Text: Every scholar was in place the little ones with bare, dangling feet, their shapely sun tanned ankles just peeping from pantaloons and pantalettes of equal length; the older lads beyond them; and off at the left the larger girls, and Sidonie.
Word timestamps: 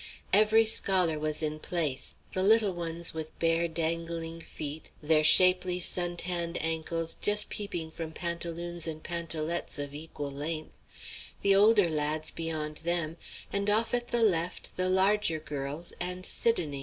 Every 0.33 0.65
scholar 0.65 1.19
was 1.19 1.43
in 1.43 1.59
place 1.59 2.15
the 2.33 2.41
little 2.41 2.73
ones 2.73 3.13
with 3.13 3.37
bare, 3.37 3.67
dangling 3.67 4.41
feet, 4.41 4.89
their 4.99 5.23
shapely 5.23 5.79
sun 5.79 6.17
tanned 6.17 6.57
ankles 6.59 7.19
just 7.21 7.51
peeping 7.51 7.91
from 7.91 8.11
pantaloons 8.11 8.87
and 8.87 9.03
pantalettes 9.03 9.77
of 9.77 9.93
equal 9.93 10.31
length; 10.31 10.73
the 11.43 11.53
older 11.53 11.87
lads 11.87 12.31
beyond 12.31 12.77
them; 12.77 13.17
and 13.53 13.69
off 13.69 13.93
at 13.93 14.07
the 14.07 14.23
left 14.23 14.75
the 14.75 14.89
larger 14.89 15.37
girls, 15.37 15.93
and 15.99 16.25
Sidonie. 16.25 16.79